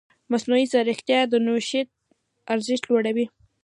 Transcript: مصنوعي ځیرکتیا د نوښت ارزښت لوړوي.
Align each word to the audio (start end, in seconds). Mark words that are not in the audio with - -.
مصنوعي 0.31 0.65
ځیرکتیا 0.71 1.19
د 1.31 1.33
نوښت 1.45 1.87
ارزښت 2.53 2.83
لوړوي. 2.89 3.25